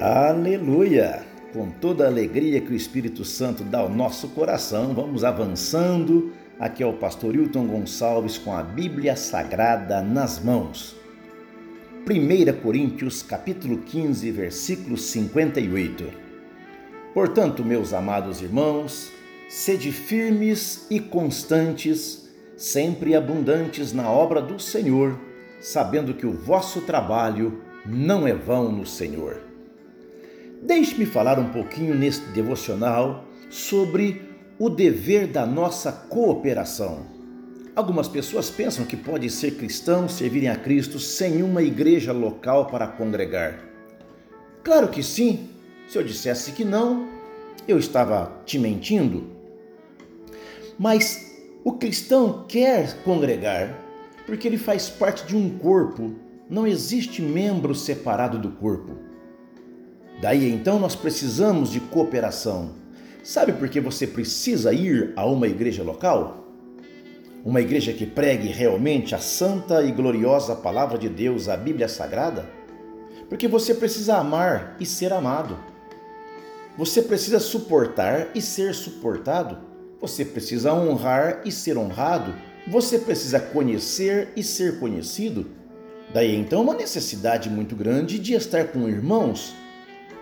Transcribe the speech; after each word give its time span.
Aleluia! 0.00 1.26
Com 1.52 1.70
toda 1.70 2.04
a 2.04 2.06
alegria 2.06 2.60
que 2.60 2.70
o 2.70 2.76
Espírito 2.76 3.24
Santo 3.24 3.64
dá 3.64 3.80
ao 3.80 3.88
nosso 3.88 4.28
coração, 4.28 4.94
vamos 4.94 5.24
avançando. 5.24 6.32
Aqui 6.56 6.84
é 6.84 6.86
o 6.86 6.92
pastor 6.92 7.34
Hilton 7.34 7.66
Gonçalves 7.66 8.38
com 8.38 8.56
a 8.56 8.62
Bíblia 8.62 9.16
Sagrada 9.16 10.00
nas 10.00 10.38
mãos. 10.38 10.94
1 12.08 12.62
Coríntios 12.62 13.24
capítulo 13.24 13.78
15, 13.78 14.30
versículo 14.30 14.96
58. 14.96 16.04
Portanto, 17.12 17.64
meus 17.64 17.92
amados 17.92 18.40
irmãos, 18.40 19.10
sede 19.48 19.90
firmes 19.90 20.86
e 20.88 21.00
constantes, 21.00 22.32
sempre 22.56 23.16
abundantes 23.16 23.92
na 23.92 24.08
obra 24.08 24.40
do 24.40 24.60
Senhor, 24.60 25.18
sabendo 25.60 26.14
que 26.14 26.24
o 26.24 26.32
vosso 26.32 26.82
trabalho 26.82 27.64
não 27.84 28.28
é 28.28 28.32
vão 28.32 28.70
no 28.70 28.86
Senhor. 28.86 29.47
Deixe-me 30.62 31.06
falar 31.06 31.38
um 31.38 31.50
pouquinho 31.50 31.94
neste 31.94 32.26
devocional 32.30 33.24
sobre 33.48 34.22
o 34.58 34.68
dever 34.68 35.28
da 35.28 35.46
nossa 35.46 35.92
cooperação. 35.92 37.06
Algumas 37.76 38.08
pessoas 38.08 38.50
pensam 38.50 38.84
que 38.84 38.96
pode 38.96 39.30
ser 39.30 39.52
cristão 39.52 40.08
servirem 40.08 40.48
a 40.48 40.56
Cristo 40.56 40.98
sem 40.98 41.44
uma 41.44 41.62
igreja 41.62 42.12
local 42.12 42.66
para 42.66 42.88
congregar. 42.88 43.60
Claro 44.64 44.88
que 44.88 45.02
sim. 45.02 45.48
Se 45.88 45.96
eu 45.96 46.02
dissesse 46.02 46.52
que 46.52 46.64
não, 46.64 47.08
eu 47.66 47.78
estava 47.78 48.42
te 48.44 48.58
mentindo. 48.58 49.30
Mas 50.76 51.36
o 51.64 51.72
cristão 51.72 52.44
quer 52.48 53.00
congregar 53.04 53.78
porque 54.26 54.48
ele 54.48 54.58
faz 54.58 54.90
parte 54.90 55.24
de 55.24 55.36
um 55.36 55.56
corpo. 55.56 56.16
Não 56.50 56.66
existe 56.66 57.22
membro 57.22 57.74
separado 57.74 58.38
do 58.38 58.50
corpo. 58.50 59.07
Daí 60.20 60.50
então 60.50 60.80
nós 60.80 60.96
precisamos 60.96 61.70
de 61.70 61.78
cooperação. 61.78 62.70
Sabe 63.22 63.52
por 63.52 63.68
que 63.68 63.80
você 63.80 64.06
precisa 64.06 64.72
ir 64.72 65.12
a 65.14 65.24
uma 65.26 65.46
igreja 65.46 65.82
local? 65.82 66.44
Uma 67.44 67.60
igreja 67.60 67.92
que 67.92 68.04
pregue 68.04 68.48
realmente 68.48 69.14
a 69.14 69.18
santa 69.18 69.82
e 69.82 69.92
gloriosa 69.92 70.56
palavra 70.56 70.98
de 70.98 71.08
Deus, 71.08 71.48
a 71.48 71.56
Bíblia 71.56 71.88
Sagrada? 71.88 72.46
Porque 73.28 73.46
você 73.46 73.74
precisa 73.74 74.16
amar 74.16 74.76
e 74.80 74.86
ser 74.86 75.12
amado. 75.12 75.56
Você 76.76 77.00
precisa 77.02 77.38
suportar 77.38 78.28
e 78.34 78.40
ser 78.40 78.74
suportado. 78.74 79.58
Você 80.00 80.24
precisa 80.24 80.72
honrar 80.72 81.42
e 81.44 81.52
ser 81.52 81.78
honrado. 81.78 82.34
Você 82.66 82.98
precisa 82.98 83.38
conhecer 83.38 84.28
e 84.34 84.42
ser 84.42 84.80
conhecido. 84.80 85.46
Daí 86.12 86.34
então 86.34 86.62
uma 86.62 86.74
necessidade 86.74 87.48
muito 87.48 87.76
grande 87.76 88.18
de 88.18 88.34
estar 88.34 88.68
com 88.68 88.88
irmãos 88.88 89.54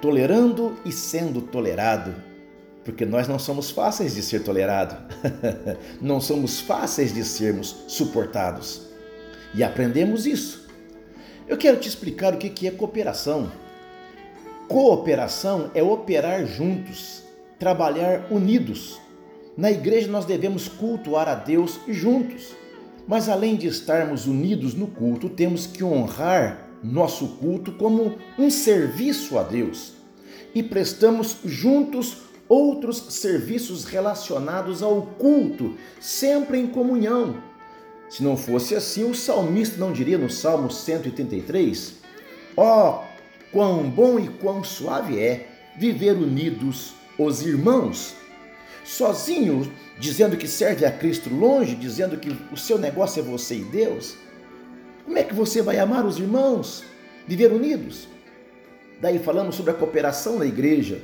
tolerando 0.00 0.76
e 0.84 0.92
sendo 0.92 1.40
tolerado, 1.40 2.14
porque 2.84 3.04
nós 3.04 3.26
não 3.26 3.38
somos 3.38 3.70
fáceis 3.70 4.14
de 4.14 4.22
ser 4.22 4.44
tolerado, 4.44 4.96
não 6.00 6.20
somos 6.20 6.60
fáceis 6.60 7.12
de 7.12 7.24
sermos 7.24 7.84
suportados. 7.88 8.82
E 9.54 9.64
aprendemos 9.64 10.26
isso. 10.26 10.66
Eu 11.48 11.56
quero 11.56 11.78
te 11.78 11.88
explicar 11.88 12.34
o 12.34 12.38
que 12.38 12.66
é 12.66 12.70
cooperação. 12.70 13.50
Cooperação 14.68 15.70
é 15.74 15.82
operar 15.82 16.44
juntos, 16.46 17.22
trabalhar 17.58 18.26
unidos. 18.30 19.00
Na 19.56 19.70
igreja 19.70 20.10
nós 20.10 20.24
devemos 20.24 20.68
cultuar 20.68 21.28
a 21.28 21.34
Deus 21.34 21.80
juntos. 21.88 22.54
Mas 23.08 23.28
além 23.28 23.54
de 23.54 23.68
estarmos 23.68 24.26
unidos 24.26 24.74
no 24.74 24.88
culto, 24.88 25.28
temos 25.28 25.66
que 25.66 25.82
honrar 25.84 26.68
nosso 26.82 27.28
culto 27.36 27.72
como 27.72 28.16
um 28.36 28.50
serviço 28.50 29.38
a 29.38 29.42
Deus 29.44 29.95
e 30.56 30.62
prestamos 30.62 31.36
juntos 31.44 32.16
outros 32.48 32.96
serviços 33.10 33.84
relacionados 33.84 34.82
ao 34.82 35.02
culto, 35.02 35.76
sempre 36.00 36.58
em 36.58 36.66
comunhão. 36.66 37.42
Se 38.08 38.22
não 38.22 38.38
fosse 38.38 38.74
assim, 38.74 39.04
o 39.04 39.14
salmista 39.14 39.76
não 39.76 39.92
diria 39.92 40.16
no 40.16 40.30
Salmo 40.30 40.70
183: 40.70 41.96
Ó, 42.56 43.02
oh, 43.02 43.52
quão 43.52 43.82
bom 43.90 44.18
e 44.18 44.28
quão 44.28 44.64
suave 44.64 45.20
é 45.20 45.46
viver 45.76 46.12
unidos 46.14 46.94
os 47.18 47.42
irmãos. 47.42 48.14
Sozinho, 48.82 49.70
dizendo 49.98 50.38
que 50.38 50.48
serve 50.48 50.86
a 50.86 50.90
Cristo, 50.90 51.28
longe, 51.28 51.74
dizendo 51.74 52.16
que 52.16 52.34
o 52.50 52.56
seu 52.56 52.78
negócio 52.78 53.20
é 53.20 53.22
você 53.22 53.56
e 53.56 53.64
Deus, 53.64 54.16
como 55.04 55.18
é 55.18 55.22
que 55.22 55.34
você 55.34 55.60
vai 55.60 55.78
amar 55.78 56.06
os 56.06 56.16
irmãos? 56.16 56.82
Viver 57.28 57.52
unidos? 57.52 58.08
Daí 59.00 59.18
falamos 59.18 59.56
sobre 59.56 59.72
a 59.72 59.74
cooperação 59.74 60.38
da 60.38 60.46
igreja. 60.46 61.02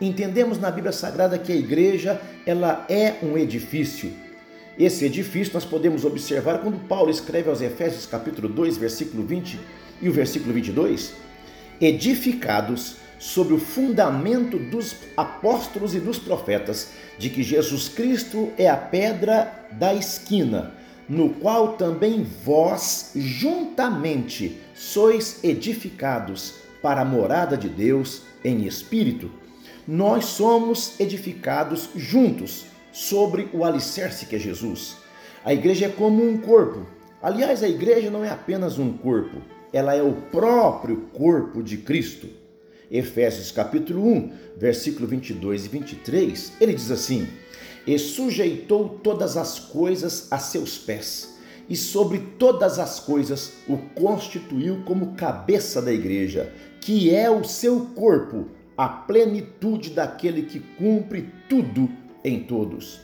Entendemos 0.00 0.58
na 0.58 0.70
Bíblia 0.70 0.92
Sagrada 0.92 1.38
que 1.38 1.52
a 1.52 1.56
igreja 1.56 2.20
ela 2.46 2.86
é 2.88 3.16
um 3.22 3.36
edifício. 3.36 4.10
Esse 4.78 5.04
edifício 5.04 5.54
nós 5.54 5.64
podemos 5.64 6.04
observar 6.04 6.58
quando 6.58 6.86
Paulo 6.86 7.10
escreve 7.10 7.48
aos 7.48 7.60
Efésios 7.60 8.06
capítulo 8.06 8.48
2, 8.48 8.76
versículo 8.76 9.26
20 9.26 9.58
e 10.02 10.08
o 10.08 10.12
versículo 10.12 10.52
22, 10.52 11.14
edificados 11.80 12.96
sobre 13.18 13.54
o 13.54 13.58
fundamento 13.58 14.58
dos 14.58 14.94
apóstolos 15.16 15.94
e 15.94 16.00
dos 16.00 16.18
profetas, 16.18 16.90
de 17.18 17.30
que 17.30 17.42
Jesus 17.42 17.88
Cristo 17.88 18.52
é 18.58 18.68
a 18.68 18.76
pedra 18.76 19.66
da 19.72 19.94
esquina, 19.94 20.74
no 21.08 21.30
qual 21.30 21.74
também 21.78 22.26
vós 22.44 23.12
juntamente 23.14 24.58
sois 24.74 25.42
edificados 25.42 26.65
para 26.80 27.00
a 27.00 27.04
morada 27.04 27.56
de 27.56 27.68
Deus 27.68 28.22
em 28.44 28.66
espírito. 28.66 29.30
Nós 29.86 30.26
somos 30.26 30.98
edificados 30.98 31.90
juntos 31.94 32.66
sobre 32.92 33.48
o 33.52 33.64
alicerce 33.64 34.26
que 34.26 34.36
é 34.36 34.38
Jesus. 34.38 34.96
A 35.44 35.52
igreja 35.52 35.86
é 35.86 35.88
como 35.88 36.28
um 36.28 36.38
corpo. 36.38 36.86
Aliás, 37.22 37.62
a 37.62 37.68
igreja 37.68 38.10
não 38.10 38.24
é 38.24 38.30
apenas 38.30 38.78
um 38.78 38.92
corpo, 38.96 39.42
ela 39.72 39.94
é 39.94 40.02
o 40.02 40.12
próprio 40.12 41.08
corpo 41.12 41.62
de 41.62 41.78
Cristo. 41.78 42.28
Efésios 42.90 43.50
capítulo 43.50 44.06
1, 44.06 44.32
versículo 44.56 45.08
22 45.08 45.66
e 45.66 45.68
23, 45.68 46.52
ele 46.60 46.72
diz 46.72 46.90
assim: 46.90 47.26
e 47.86 47.98
sujeitou 47.98 48.88
todas 49.02 49.36
as 49.36 49.58
coisas 49.58 50.26
a 50.30 50.38
seus 50.38 50.76
pés, 50.76 51.35
e 51.68 51.76
sobre 51.76 52.18
todas 52.38 52.78
as 52.78 53.00
coisas 53.00 53.54
o 53.68 53.76
constituiu 53.76 54.82
como 54.84 55.14
cabeça 55.14 55.82
da 55.82 55.92
igreja, 55.92 56.52
que 56.80 57.14
é 57.14 57.30
o 57.30 57.44
seu 57.44 57.86
corpo, 57.94 58.46
a 58.76 58.88
plenitude 58.88 59.90
daquele 59.90 60.42
que 60.42 60.60
cumpre 60.60 61.32
tudo 61.48 61.88
em 62.22 62.42
todos. 62.44 63.00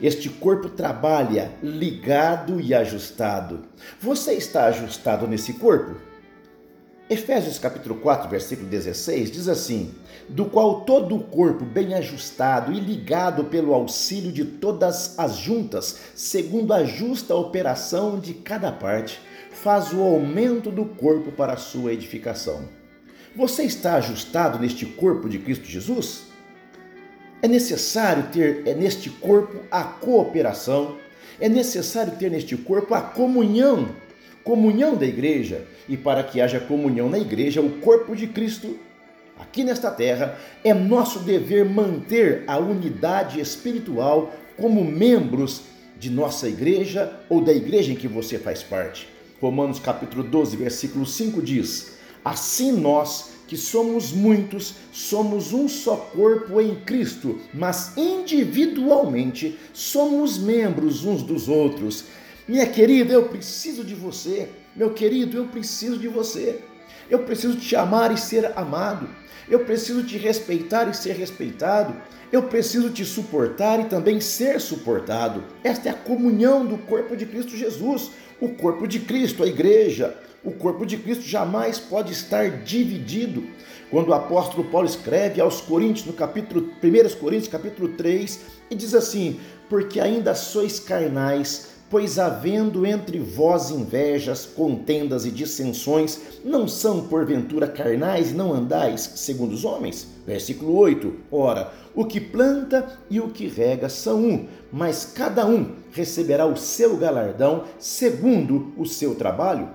Este 0.00 0.28
corpo 0.28 0.68
trabalha 0.68 1.52
ligado 1.62 2.60
e 2.60 2.74
ajustado. 2.74 3.60
Você 4.00 4.34
está 4.34 4.66
ajustado 4.66 5.26
nesse 5.26 5.54
corpo? 5.54 6.11
Efésios 7.12 7.58
capítulo 7.58 7.96
4, 7.96 8.26
versículo 8.30 8.66
16 8.70 9.30
diz 9.30 9.46
assim: 9.46 9.94
"Do 10.30 10.46
qual 10.46 10.80
todo 10.80 11.14
o 11.14 11.22
corpo 11.22 11.62
bem 11.62 11.92
ajustado 11.92 12.72
e 12.72 12.80
ligado 12.80 13.44
pelo 13.44 13.74
auxílio 13.74 14.32
de 14.32 14.46
todas 14.46 15.18
as 15.18 15.36
juntas, 15.36 15.98
segundo 16.14 16.72
a 16.72 16.84
justa 16.84 17.34
operação 17.34 18.18
de 18.18 18.32
cada 18.32 18.72
parte, 18.72 19.20
faz 19.50 19.92
o 19.92 20.00
aumento 20.00 20.70
do 20.70 20.86
corpo 20.86 21.30
para 21.30 21.52
a 21.52 21.58
sua 21.58 21.92
edificação." 21.92 22.62
Você 23.36 23.64
está 23.64 23.96
ajustado 23.96 24.58
neste 24.58 24.86
corpo 24.86 25.28
de 25.28 25.38
Cristo 25.38 25.66
Jesus? 25.66 26.22
É 27.42 27.48
necessário 27.48 28.28
ter 28.32 28.66
é 28.66 28.72
neste 28.72 29.10
corpo 29.10 29.58
a 29.70 29.84
cooperação, 29.84 30.96
é 31.38 31.46
necessário 31.46 32.16
ter 32.16 32.30
neste 32.30 32.56
corpo 32.56 32.94
a 32.94 33.02
comunhão 33.02 34.00
comunhão 34.44 34.96
da 34.96 35.06
igreja, 35.06 35.66
e 35.88 35.96
para 35.96 36.22
que 36.22 36.40
haja 36.40 36.60
comunhão 36.60 37.08
na 37.08 37.18
igreja, 37.18 37.60
o 37.60 37.78
corpo 37.80 38.14
de 38.14 38.26
Cristo, 38.26 38.78
aqui 39.38 39.64
nesta 39.64 39.90
terra, 39.90 40.38
é 40.64 40.72
nosso 40.72 41.20
dever 41.20 41.64
manter 41.64 42.44
a 42.46 42.58
unidade 42.58 43.40
espiritual 43.40 44.32
como 44.56 44.84
membros 44.84 45.62
de 45.98 46.10
nossa 46.10 46.48
igreja 46.48 47.12
ou 47.28 47.40
da 47.40 47.52
igreja 47.52 47.92
em 47.92 47.96
que 47.96 48.08
você 48.08 48.38
faz 48.38 48.62
parte. 48.62 49.08
Romanos 49.40 49.78
capítulo 49.78 50.22
12, 50.22 50.56
versículo 50.56 51.06
5 51.06 51.42
diz: 51.42 51.92
Assim 52.24 52.72
nós, 52.72 53.32
que 53.48 53.56
somos 53.56 54.12
muitos, 54.12 54.74
somos 54.92 55.52
um 55.52 55.68
só 55.68 55.96
corpo 55.96 56.60
em 56.60 56.76
Cristo, 56.76 57.38
mas 57.52 57.96
individualmente 57.96 59.58
somos 59.72 60.38
membros 60.38 61.04
uns 61.04 61.22
dos 61.22 61.48
outros. 61.48 62.04
Minha 62.48 62.66
querida, 62.66 63.12
eu 63.12 63.28
preciso 63.28 63.84
de 63.84 63.94
você. 63.94 64.48
Meu 64.74 64.92
querido, 64.92 65.36
eu 65.36 65.46
preciso 65.46 65.98
de 65.98 66.08
você. 66.08 66.60
Eu 67.08 67.20
preciso 67.20 67.56
te 67.56 67.76
amar 67.76 68.12
e 68.12 68.18
ser 68.18 68.52
amado. 68.56 69.08
Eu 69.48 69.60
preciso 69.60 70.02
te 70.02 70.18
respeitar 70.18 70.88
e 70.88 70.94
ser 70.94 71.14
respeitado. 71.14 71.94
Eu 72.32 72.44
preciso 72.44 72.90
te 72.90 73.04
suportar 73.04 73.78
e 73.80 73.84
também 73.84 74.20
ser 74.20 74.60
suportado. 74.60 75.44
Esta 75.62 75.88
é 75.88 75.92
a 75.92 75.94
comunhão 75.96 76.64
do 76.64 76.78
corpo 76.78 77.14
de 77.14 77.26
Cristo 77.26 77.56
Jesus, 77.56 78.10
o 78.40 78.48
corpo 78.48 78.88
de 78.88 79.00
Cristo, 79.00 79.42
a 79.42 79.46
igreja. 79.46 80.16
O 80.42 80.50
corpo 80.50 80.84
de 80.84 80.96
Cristo 80.96 81.22
jamais 81.22 81.78
pode 81.78 82.12
estar 82.12 82.64
dividido. 82.64 83.44
Quando 83.90 84.08
o 84.08 84.14
apóstolo 84.14 84.64
Paulo 84.64 84.88
escreve 84.88 85.40
aos 85.40 85.60
Coríntios, 85.60 86.06
no 86.06 86.14
capítulo 86.14 86.70
1 86.82 87.20
Coríntios, 87.20 87.48
capítulo 87.48 87.90
3, 87.90 88.40
e 88.70 88.74
diz 88.74 88.94
assim: 88.94 89.38
Porque 89.68 90.00
ainda 90.00 90.34
sois 90.34 90.80
carnais, 90.80 91.71
pois 91.92 92.18
havendo 92.18 92.86
entre 92.86 93.18
vós 93.18 93.70
invejas, 93.70 94.46
contendas 94.46 95.26
e 95.26 95.30
dissensões, 95.30 96.18
não 96.42 96.66
são 96.66 97.06
porventura 97.06 97.68
carnais 97.68 98.30
e 98.30 98.34
não 98.34 98.54
andais 98.54 99.12
segundo 99.16 99.52
os 99.52 99.62
homens? 99.62 100.08
Versículo 100.26 100.74
8. 100.74 101.14
Ora, 101.30 101.70
o 101.94 102.06
que 102.06 102.18
planta 102.18 102.98
e 103.10 103.20
o 103.20 103.28
que 103.28 103.46
rega 103.46 103.90
são 103.90 104.24
um, 104.24 104.48
mas 104.72 105.04
cada 105.04 105.44
um 105.46 105.72
receberá 105.92 106.46
o 106.46 106.56
seu 106.56 106.96
galardão 106.96 107.64
segundo 107.78 108.72
o 108.78 108.86
seu 108.86 109.14
trabalho. 109.14 109.68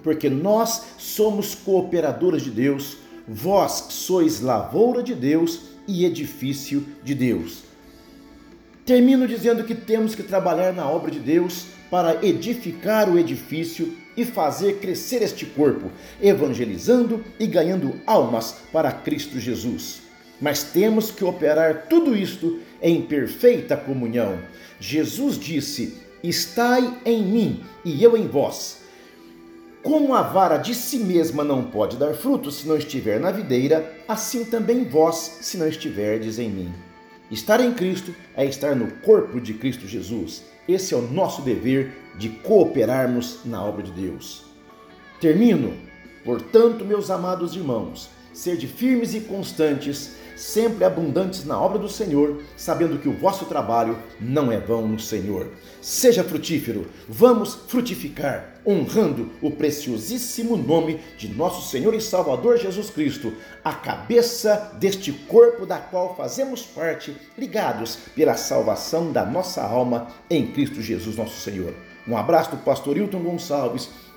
Porque 0.00 0.30
nós 0.30 0.84
somos 0.96 1.56
cooperadores 1.56 2.42
de 2.42 2.52
Deus, 2.52 2.98
vós 3.26 3.86
sois 3.88 4.40
lavoura 4.40 5.02
de 5.02 5.12
Deus 5.16 5.62
e 5.88 6.04
edifício 6.04 6.84
de 7.02 7.16
Deus. 7.16 7.71
Termino 8.84 9.28
dizendo 9.28 9.62
que 9.62 9.74
temos 9.74 10.14
que 10.14 10.24
trabalhar 10.24 10.72
na 10.72 10.88
obra 10.88 11.10
de 11.10 11.20
Deus 11.20 11.66
para 11.88 12.24
edificar 12.26 13.08
o 13.08 13.16
edifício 13.18 13.96
e 14.16 14.24
fazer 14.24 14.78
crescer 14.80 15.22
este 15.22 15.46
corpo, 15.46 15.90
evangelizando 16.20 17.24
e 17.38 17.46
ganhando 17.46 18.00
almas 18.04 18.56
para 18.72 18.90
Cristo 18.90 19.38
Jesus. 19.38 20.02
Mas 20.40 20.64
temos 20.64 21.12
que 21.12 21.24
operar 21.24 21.86
tudo 21.88 22.16
isto 22.16 22.58
em 22.82 23.00
perfeita 23.02 23.76
comunhão. 23.76 24.40
Jesus 24.80 25.38
disse: 25.38 25.98
Estai 26.22 26.98
em 27.04 27.22
mim 27.22 27.64
e 27.84 28.02
eu 28.02 28.16
em 28.16 28.26
vós. 28.26 28.82
Como 29.82 30.14
a 30.14 30.22
vara 30.22 30.56
de 30.56 30.74
si 30.74 30.98
mesma 30.98 31.44
não 31.44 31.64
pode 31.64 31.96
dar 31.96 32.14
fruto 32.14 32.50
se 32.50 32.66
não 32.66 32.76
estiver 32.76 33.20
na 33.20 33.30
videira, 33.30 33.92
assim 34.08 34.44
também 34.44 34.84
vós, 34.84 35.38
se 35.40 35.56
não 35.56 35.68
estiverdes 35.68 36.38
em 36.38 36.50
mim. 36.50 36.91
Estar 37.32 37.62
em 37.62 37.72
Cristo 37.72 38.14
é 38.36 38.44
estar 38.44 38.76
no 38.76 38.90
corpo 39.00 39.40
de 39.40 39.54
Cristo 39.54 39.88
Jesus. 39.88 40.44
Esse 40.68 40.92
é 40.92 40.96
o 40.98 41.00
nosso 41.00 41.40
dever 41.40 41.90
de 42.18 42.28
cooperarmos 42.28 43.40
na 43.46 43.64
obra 43.64 43.82
de 43.82 43.90
Deus. 43.90 44.44
Termino, 45.18 45.74
portanto, 46.26 46.84
meus 46.84 47.10
amados 47.10 47.56
irmãos, 47.56 48.10
sede 48.32 48.66
firmes 48.66 49.14
e 49.14 49.20
constantes, 49.20 50.12
sempre 50.36 50.84
abundantes 50.84 51.44
na 51.44 51.60
obra 51.60 51.78
do 51.78 51.88
Senhor, 51.88 52.42
sabendo 52.56 52.98
que 52.98 53.08
o 53.08 53.16
vosso 53.16 53.44
trabalho 53.44 53.98
não 54.20 54.50
é 54.50 54.58
vão 54.58 54.86
no 54.86 54.98
Senhor. 54.98 55.48
Seja 55.80 56.24
frutífero, 56.24 56.86
vamos 57.08 57.54
frutificar, 57.68 58.60
honrando 58.66 59.30
o 59.40 59.50
preciosíssimo 59.50 60.56
nome 60.56 61.00
de 61.16 61.28
nosso 61.28 61.68
Senhor 61.68 61.94
e 61.94 62.00
Salvador 62.00 62.56
Jesus 62.56 62.90
Cristo, 62.90 63.32
a 63.64 63.72
cabeça 63.72 64.72
deste 64.78 65.12
corpo 65.12 65.66
da 65.66 65.78
qual 65.78 66.16
fazemos 66.16 66.62
parte, 66.62 67.16
ligados 67.36 67.96
pela 68.14 68.36
salvação 68.36 69.12
da 69.12 69.24
nossa 69.24 69.62
alma 69.62 70.08
em 70.30 70.46
Cristo 70.52 70.80
Jesus, 70.80 71.16
nosso 71.16 71.40
Senhor. 71.40 71.74
Um 72.06 72.16
abraço 72.16 72.50
do 72.50 72.56
pastor 72.58 72.96
Hilton 72.96 73.22
Gonçalves. 73.22 73.88